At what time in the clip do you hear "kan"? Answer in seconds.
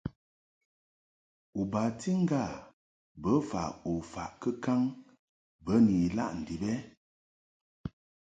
4.63-4.81